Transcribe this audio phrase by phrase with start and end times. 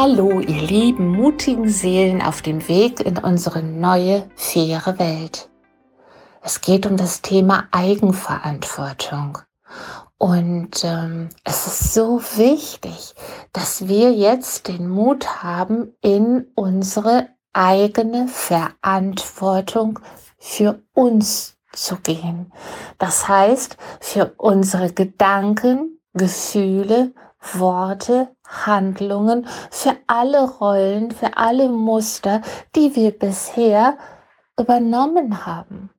[0.00, 5.50] Hallo, ihr lieben, mutigen Seelen auf dem Weg in unsere neue, faire Welt.
[6.40, 9.38] Es geht um das Thema Eigenverantwortung.
[10.16, 13.16] Und ähm, es ist so wichtig,
[13.52, 19.98] dass wir jetzt den Mut haben, in unsere eigene Verantwortung
[20.38, 22.52] für uns zu gehen.
[22.98, 32.42] Das heißt, für unsere Gedanken, Gefühle, Worte, Handlungen, für alle Rollen, für alle Muster,
[32.74, 33.96] die wir bisher
[34.58, 35.90] übernommen haben.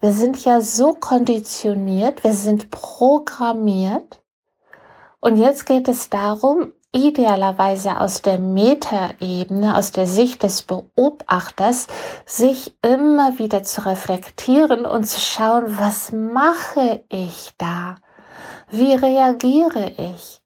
[0.00, 4.22] Wir sind ja so konditioniert, wir sind programmiert.
[5.20, 11.86] Und jetzt geht es darum, idealerweise aus der Metaebene, aus der Sicht des Beobachters,
[12.24, 17.96] sich immer wieder zu reflektieren und zu schauen, was mache ich da?
[18.70, 20.40] Wie reagiere ich?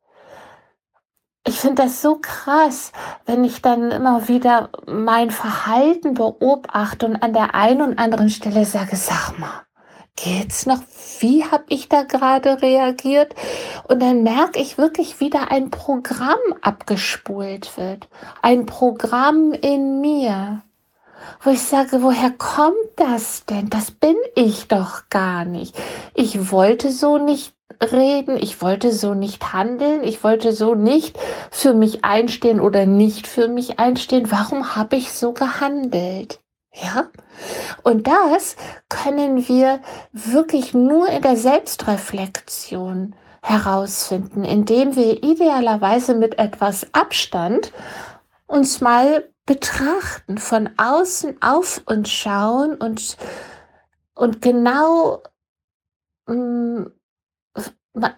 [1.47, 2.92] Ich finde das so krass,
[3.27, 8.64] wenn ich dann immer wieder mein Verhalten beobachte und an der einen und anderen Stelle
[8.64, 9.64] sage, sag mal,
[10.16, 10.81] geht's noch?
[11.20, 13.34] Wie habe ich da gerade reagiert?
[13.89, 18.09] Und dann merke ich wirklich, wieder ein Programm abgespult wird.
[18.41, 20.62] Ein Programm in mir.
[21.42, 23.69] Wo ich sage, woher kommt das denn?
[23.69, 25.77] Das bin ich doch gar nicht.
[26.14, 31.18] Ich wollte so nicht reden, ich wollte so nicht handeln, ich wollte so nicht
[31.50, 34.30] für mich einstehen oder nicht für mich einstehen.
[34.30, 36.40] Warum habe ich so gehandelt?
[36.72, 37.08] Ja?
[37.82, 38.56] Und das
[38.88, 39.80] können wir
[40.12, 47.72] wirklich nur in der Selbstreflexion herausfinden, indem wir idealerweise mit etwas Abstand
[48.46, 53.16] uns mal betrachten, von außen auf uns schauen und,
[54.14, 55.22] und genau
[56.26, 56.94] mh, mm,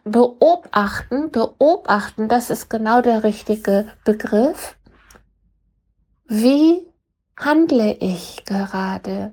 [0.04, 4.76] beobachten, beobachten, das ist genau der richtige Begriff.
[6.26, 6.86] Wie
[7.36, 9.32] handle ich gerade?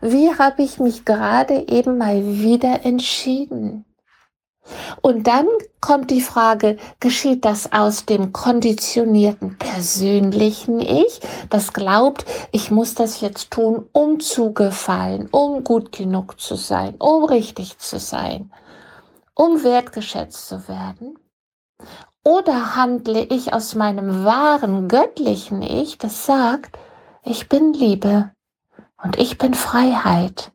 [0.00, 3.86] Wie habe ich mich gerade eben mal wieder entschieden?
[5.02, 5.46] Und dann
[5.80, 11.20] kommt die Frage, geschieht das aus dem konditionierten persönlichen Ich,
[11.50, 16.94] das glaubt, ich muss das jetzt tun, um zu gefallen, um gut genug zu sein,
[16.98, 18.50] um richtig zu sein,
[19.34, 21.18] um wertgeschätzt zu werden?
[22.24, 26.78] Oder handle ich aus meinem wahren göttlichen Ich, das sagt,
[27.22, 28.30] ich bin Liebe
[29.02, 30.50] und ich bin Freiheit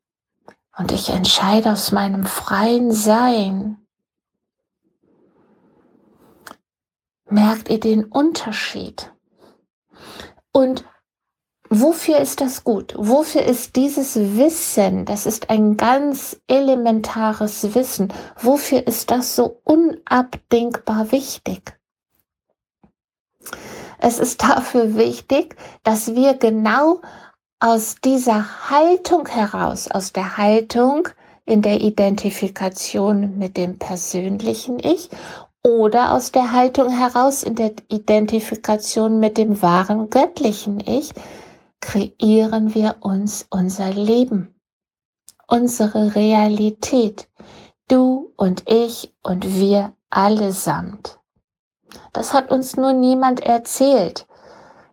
[0.75, 3.78] und ich entscheide aus meinem freien Sein
[7.30, 9.12] Merkt ihr den Unterschied?
[10.52, 10.84] Und
[11.70, 12.96] wofür ist das gut?
[12.98, 21.12] Wofür ist dieses Wissen, das ist ein ganz elementares Wissen, wofür ist das so unabdingbar
[21.12, 21.78] wichtig?
[24.00, 27.02] Es ist dafür wichtig, dass wir genau
[27.60, 31.10] aus dieser Haltung heraus, aus der Haltung
[31.46, 35.10] in der Identifikation mit dem persönlichen Ich
[35.64, 41.14] oder aus der Haltung heraus in der Identifikation mit dem wahren göttlichen Ich
[41.81, 44.56] kreieren wir uns unser Leben,
[45.48, 47.30] unsere Realität,
[47.88, 51.19] du und ich und wir allesamt.
[52.14, 54.28] Das hat uns nur niemand erzählt.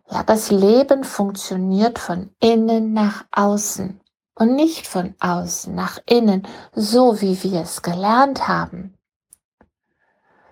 [0.09, 3.99] Ja, das Leben funktioniert von innen nach außen
[4.35, 8.96] und nicht von außen nach innen, so wie wir es gelernt haben.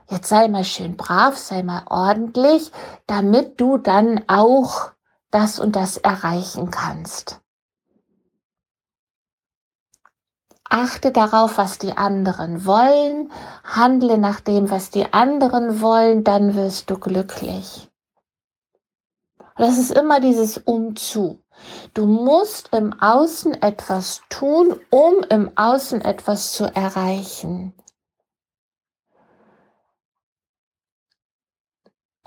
[0.09, 2.71] Jetzt sei mal schön brav, sei mal ordentlich,
[3.07, 4.91] damit du dann auch
[5.31, 7.41] das und das erreichen kannst.
[10.69, 13.31] Achte darauf, was die anderen wollen,
[13.63, 17.89] handle nach dem, was die anderen wollen, dann wirst du glücklich.
[19.57, 21.39] Das ist immer dieses Umzu.
[21.93, 27.73] Du musst im Außen etwas tun, um im Außen etwas zu erreichen.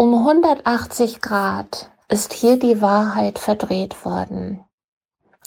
[0.00, 4.64] Um 180 Grad ist hier die Wahrheit verdreht worden.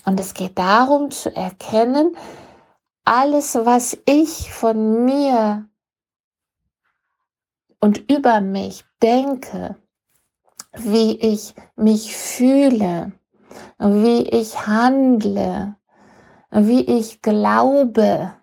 [0.03, 2.17] Und es geht darum zu erkennen,
[3.05, 5.69] alles, was ich von mir
[7.79, 9.77] und über mich denke,
[10.73, 13.13] wie ich mich fühle,
[13.79, 15.77] wie ich handle,
[16.49, 18.33] wie ich glaube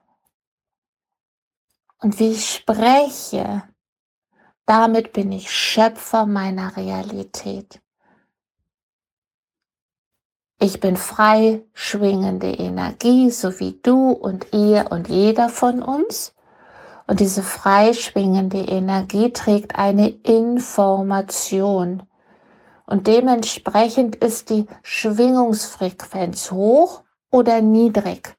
[2.00, 3.62] und wie ich spreche,
[4.68, 7.80] damit bin ich Schöpfer meiner Realität.
[10.60, 16.34] Ich bin frei schwingende Energie, so wie du und ihr und jeder von uns.
[17.06, 22.02] Und diese freischwingende Energie trägt eine Information.
[22.84, 28.37] Und dementsprechend ist die Schwingungsfrequenz hoch oder niedrig.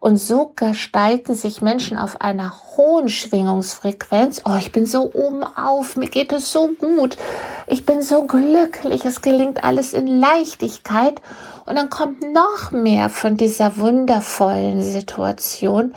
[0.00, 4.40] Und so gestalten sich Menschen auf einer hohen Schwingungsfrequenz.
[4.46, 7.18] Oh, ich bin so oben auf, mir geht es so gut,
[7.66, 11.20] ich bin so glücklich, es gelingt alles in Leichtigkeit.
[11.66, 15.94] Und dann kommt noch mehr von dieser wundervollen Situation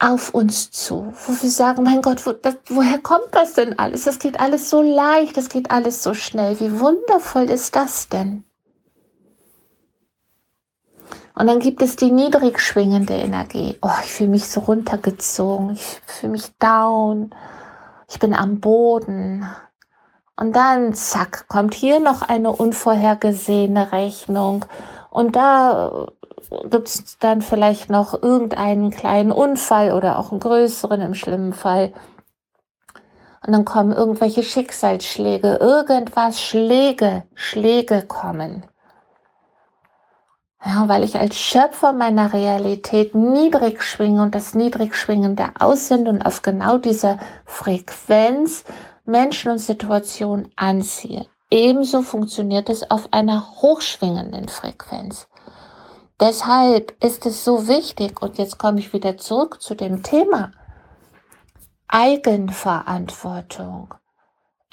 [0.00, 4.04] auf uns zu, wo wir sagen, mein Gott, wo, das, woher kommt das denn alles?
[4.04, 6.58] Das geht alles so leicht, das geht alles so schnell.
[6.58, 8.42] Wie wundervoll ist das denn?
[11.36, 13.76] Und dann gibt es die niedrig schwingende Energie.
[13.82, 17.34] Oh, ich fühle mich so runtergezogen, ich fühle mich down,
[18.08, 19.44] ich bin am Boden.
[20.36, 24.64] Und dann, zack, kommt hier noch eine unvorhergesehene Rechnung.
[25.10, 26.06] Und da
[26.50, 31.52] äh, gibt es dann vielleicht noch irgendeinen kleinen Unfall oder auch einen größeren im schlimmen
[31.52, 31.92] Fall.
[33.46, 38.64] Und dann kommen irgendwelche Schicksalsschläge, irgendwas, Schläge, Schläge kommen.
[40.66, 46.22] Ja, weil ich als Schöpfer meiner Realität niedrig schwinge und das niedrig schwingende Aussende und
[46.22, 48.64] auf genau dieser Frequenz
[49.04, 51.26] Menschen und Situationen anziehe.
[51.50, 55.28] Ebenso funktioniert es auf einer hochschwingenden Frequenz.
[56.18, 60.52] Deshalb ist es so wichtig, und jetzt komme ich wieder zurück zu dem Thema,
[61.88, 63.92] Eigenverantwortung.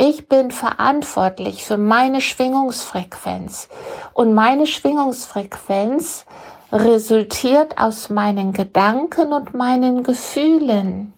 [0.04, 3.70] Ich bin verantwortlich für meine Schwingungsfrequenz
[4.16, 6.26] und meine Schwingungsfrequenz
[6.72, 11.14] resultiert aus meinen Gedanken und meinen Gefühlen.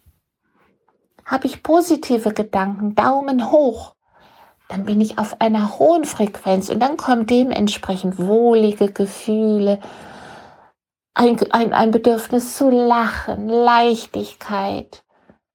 [1.23, 3.95] Habe ich positive Gedanken, Daumen hoch,
[4.67, 9.79] dann bin ich auf einer hohen Frequenz und dann kommen dementsprechend wohlige Gefühle,
[11.13, 15.05] ein, ein, ein Bedürfnis zu lachen, Leichtigkeit,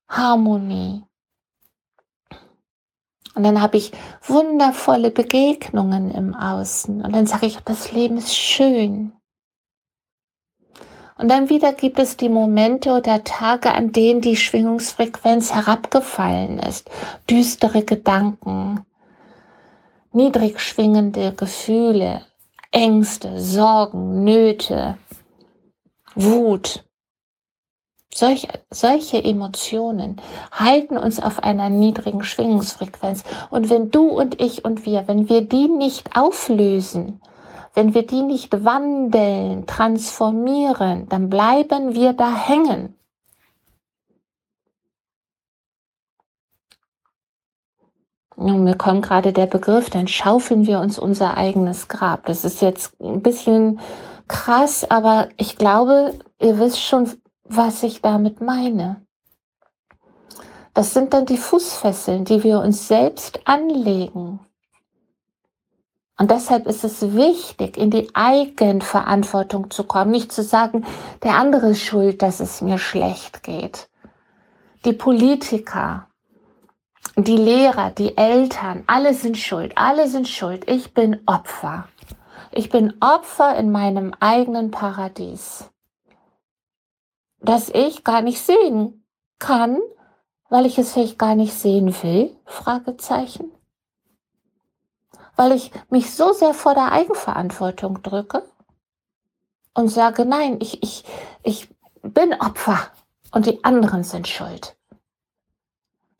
[0.08, 1.07] Harmonie.
[3.38, 3.92] Und dann habe ich
[4.26, 7.02] wundervolle Begegnungen im Außen.
[7.04, 9.12] Und dann sage ich, das Leben ist schön.
[11.16, 16.90] Und dann wieder gibt es die Momente oder Tage, an denen die Schwingungsfrequenz herabgefallen ist.
[17.30, 18.84] Düstere Gedanken,
[20.12, 22.22] niedrig schwingende Gefühle,
[22.72, 24.98] Ängste, Sorgen, Nöte,
[26.16, 26.84] Wut.
[28.18, 30.20] Solche, solche Emotionen
[30.50, 33.22] halten uns auf einer niedrigen Schwingungsfrequenz.
[33.48, 37.20] Und wenn du und ich und wir, wenn wir die nicht auflösen,
[37.74, 42.96] wenn wir die nicht wandeln, transformieren, dann bleiben wir da hängen.
[48.34, 52.26] Und mir kommt gerade der Begriff, dann schaufeln wir uns unser eigenes Grab.
[52.26, 53.78] Das ist jetzt ein bisschen
[54.26, 57.08] krass, aber ich glaube, ihr wisst schon,
[57.48, 59.02] was ich damit meine.
[60.74, 64.40] Das sind dann die Fußfesseln, die wir uns selbst anlegen.
[66.20, 70.84] Und deshalb ist es wichtig, in die Eigenverantwortung zu kommen, nicht zu sagen,
[71.22, 73.88] der andere ist schuld, dass es mir schlecht geht.
[74.84, 76.08] Die Politiker,
[77.16, 80.68] die Lehrer, die Eltern, alle sind schuld, alle sind schuld.
[80.68, 81.88] Ich bin Opfer.
[82.52, 85.70] Ich bin Opfer in meinem eigenen Paradies
[87.40, 89.04] das ich gar nicht sehen
[89.38, 89.78] kann,
[90.48, 92.36] weil ich es vielleicht gar nicht sehen will?
[92.44, 93.52] Fragezeichen.
[95.36, 98.42] Weil ich mich so sehr vor der Eigenverantwortung drücke
[99.74, 101.04] und sage, nein, ich, ich,
[101.42, 101.68] ich
[102.02, 102.78] bin Opfer
[103.32, 104.76] und die anderen sind schuld.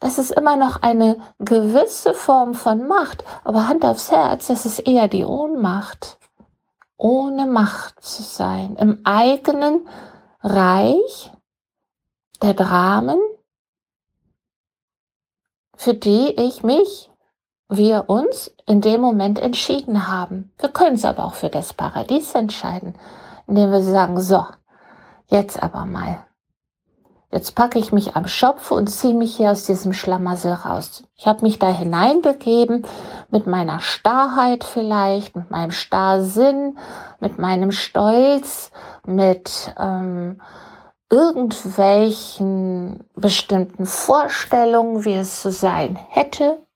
[0.01, 4.79] Das ist immer noch eine gewisse Form von Macht, aber Hand aufs Herz, das ist
[4.81, 6.19] eher die Ohnmacht.
[6.97, 9.89] Ohne Macht zu sein, im eigenen
[10.41, 11.33] Reich
[12.43, 13.19] der Dramen,
[15.77, 17.11] für die ich mich,
[17.69, 20.53] wir uns in dem Moment entschieden haben.
[20.59, 22.95] Wir können es aber auch für das Paradies entscheiden,
[23.47, 24.47] indem wir sagen, so,
[25.27, 26.28] jetzt aber mal.
[27.31, 31.03] Jetzt packe ich mich am Schopf und ziehe mich hier aus diesem Schlamassel raus.
[31.15, 32.87] Ich habe mich da hineinbegeben
[33.31, 36.79] mit meiner Starrheit vielleicht, mit meinem Starrsinn,
[37.21, 38.71] mit meinem Stolz,
[39.05, 40.41] mit ähm,
[41.11, 46.67] irgendwelchen bestimmten Vorstellungen, wie es zu sein hätte.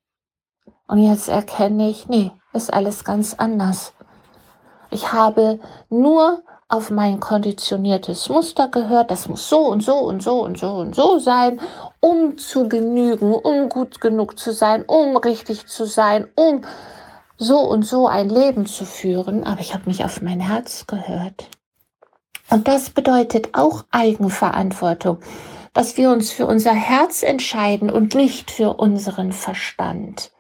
[0.86, 3.94] Und jetzt erkenne ich, nee, ist alles ganz anders.
[4.90, 10.42] Ich habe nur auf mein konditioniertes Muster gehört, das muss so und so und so
[10.42, 11.60] und so und so sein,
[12.00, 16.62] um zu genügen, um gut genug zu sein, um richtig zu sein, um
[17.36, 19.44] so und so ein Leben zu führen.
[19.44, 21.48] Aber ich habe mich auf mein Herz gehört.
[22.50, 25.18] Und das bedeutet auch Eigenverantwortung.
[25.74, 30.31] dass wir uns für unser Herz entscheiden und nicht für unseren Verstand.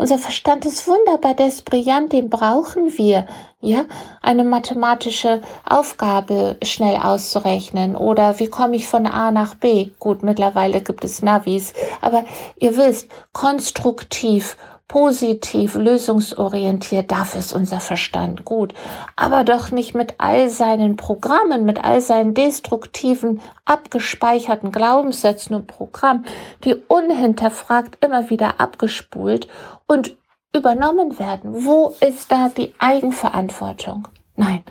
[0.00, 3.26] Unser Verstand ist wunderbar, der ist brillant, den brauchen wir,
[3.60, 3.84] ja,
[4.22, 9.90] eine mathematische Aufgabe schnell auszurechnen oder wie komme ich von A nach B?
[9.98, 12.24] Gut, mittlerweile gibt es Navis, aber
[12.58, 14.56] ihr wisst, konstruktiv
[14.90, 18.74] positiv, lösungsorientiert, dafür ist unser Verstand gut.
[19.14, 26.26] Aber doch nicht mit all seinen Programmen, mit all seinen destruktiven, abgespeicherten Glaubenssätzen und Programmen,
[26.64, 29.46] die unhinterfragt immer wieder abgespult
[29.86, 30.16] und
[30.52, 31.64] übernommen werden.
[31.64, 34.08] Wo ist da die Eigenverantwortung?
[34.34, 34.64] Nein,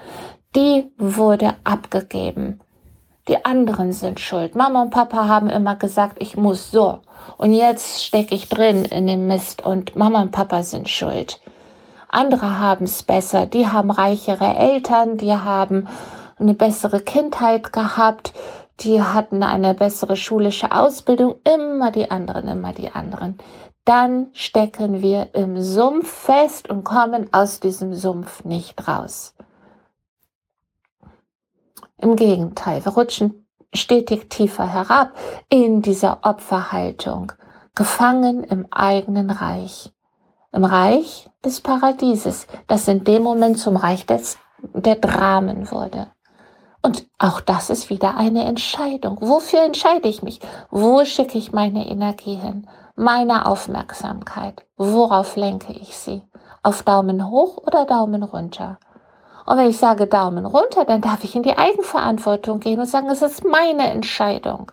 [0.53, 2.59] die wurde abgegeben.
[3.29, 4.55] Die anderen sind schuld.
[4.55, 6.97] Mama und Papa haben immer gesagt, ich muss so.
[7.37, 11.39] Und jetzt stecke ich drin in dem Mist und Mama und Papa sind schuld.
[12.07, 13.45] Andere haben es besser.
[13.45, 15.87] Die haben reichere Eltern, die haben
[16.39, 18.33] eine bessere Kindheit gehabt,
[18.79, 21.35] die hatten eine bessere schulische Ausbildung.
[21.43, 23.37] Immer die anderen, immer die anderen.
[23.85, 29.35] Dann stecken wir im Sumpf fest und kommen aus diesem Sumpf nicht raus.
[32.01, 35.11] Im Gegenteil, wir rutschen stetig tiefer herab
[35.49, 37.31] in dieser Opferhaltung,
[37.75, 39.91] gefangen im eigenen Reich.
[40.51, 44.37] Im Reich des Paradieses, das in dem Moment zum Reich des,
[44.73, 46.07] der Dramen wurde.
[46.81, 49.17] Und auch das ist wieder eine Entscheidung.
[49.19, 50.39] Wofür entscheide ich mich?
[50.71, 52.67] Wo schicke ich meine Energie hin?
[52.95, 54.65] Meine Aufmerksamkeit.
[54.77, 56.23] Worauf lenke ich sie?
[56.63, 58.79] Auf Daumen hoch oder Daumen runter?
[59.49, 63.09] Und wenn ich sage Daumen runter, dann darf ich in die Eigenverantwortung gehen und sagen,
[63.09, 64.71] es ist meine Entscheidung,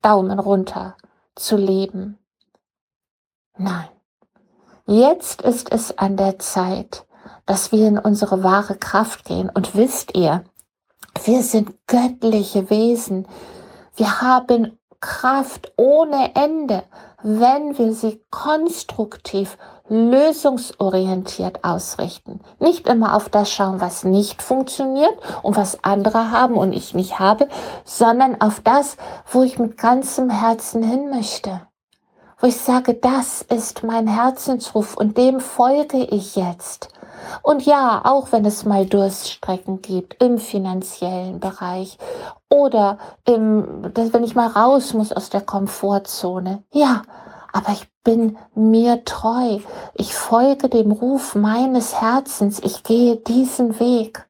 [0.00, 0.96] Daumen runter
[1.34, 2.18] zu leben.
[3.58, 3.90] Nein,
[4.86, 7.04] jetzt ist es an der Zeit,
[7.44, 9.50] dass wir in unsere wahre Kraft gehen.
[9.50, 10.44] Und wisst ihr,
[11.22, 13.28] wir sind göttliche Wesen.
[13.96, 16.82] Wir haben Kraft ohne Ende,
[17.22, 19.58] wenn wir sie konstruktiv
[19.90, 22.40] lösungsorientiert ausrichten.
[22.58, 27.18] Nicht immer auf das schauen, was nicht funktioniert und was andere haben und ich nicht
[27.18, 27.48] habe,
[27.84, 28.96] sondern auf das,
[29.30, 31.60] wo ich mit ganzem Herzen hin möchte.
[32.38, 36.88] Wo ich sage, das ist mein Herzensruf und dem folge ich jetzt.
[37.42, 41.98] Und ja, auch wenn es mal Durststrecken gibt im finanziellen Bereich
[42.48, 46.62] oder im, wenn ich mal raus muss aus der Komfortzone.
[46.72, 47.02] Ja,
[47.52, 49.58] aber ich bin mir treu.
[49.94, 52.60] Ich folge dem Ruf meines Herzens.
[52.60, 54.26] Ich gehe diesen Weg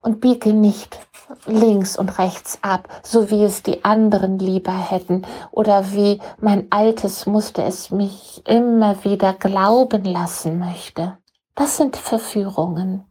[0.00, 0.98] und biege nicht
[1.46, 7.26] links und rechts ab, so wie es die anderen lieber hätten oder wie mein altes
[7.26, 11.18] Muster es mich immer wieder glauben lassen möchte.
[11.58, 13.04] Das sind Verführungen.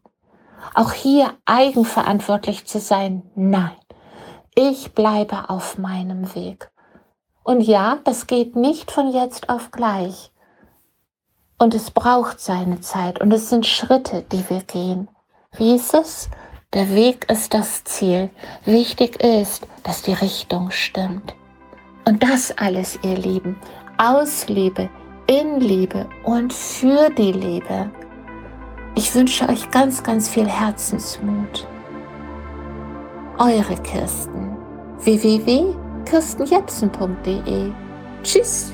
[0.73, 3.75] Auch hier eigenverantwortlich zu sein, nein.
[4.55, 6.71] Ich bleibe auf meinem Weg.
[7.43, 10.31] Und ja, das geht nicht von jetzt auf gleich.
[11.59, 15.09] Und es braucht seine Zeit und es sind Schritte, die wir gehen.
[15.57, 16.29] Wie ist es?
[16.71, 18.29] Der Weg ist das Ziel.
[18.63, 21.35] Wichtig ist, dass die Richtung stimmt.
[22.05, 23.59] Und das alles, ihr Lieben,
[23.97, 24.89] aus Liebe,
[25.27, 27.91] in Liebe und für die Liebe.
[28.97, 31.67] Ich wünsche euch ganz, ganz viel Herzensmut.
[33.37, 34.57] Eure Kirsten.
[34.99, 37.71] www kirstenjepsen.de.
[38.23, 38.71] Tschüss!